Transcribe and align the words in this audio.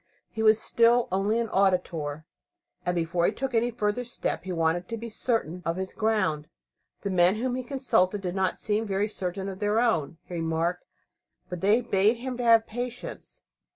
He 0.31 0.41
was 0.41 0.59
still 0.59 1.07
only 1.11 1.37
an 1.39 1.47
"auditor," 1.49 2.25
and 2.87 2.95
before 2.95 3.27
he 3.27 3.31
took 3.31 3.53
any 3.53 3.69
further 3.69 4.03
step 4.03 4.45
he 4.45 4.51
wanted 4.51 4.87
to 4.89 4.97
be 4.97 5.09
certain 5.09 5.61
of 5.63 5.75
his 5.75 5.93
ground. 5.93 6.47
The 7.01 7.11
men 7.11 7.35
whom 7.35 7.53
he 7.53 7.61
consulted 7.61 8.19
did 8.21 8.33
not 8.33 8.59
seem 8.59 8.87
very 8.87 9.07
certain 9.07 9.47
of 9.47 9.59
their 9.59 9.79
own, 9.79 10.17
he 10.25 10.33
remarked, 10.33 10.85
but 11.49 11.61
they 11.61 11.81
bade 11.81 12.17
him 12.17 12.39
have 12.39 12.65
patience. 12.65 13.41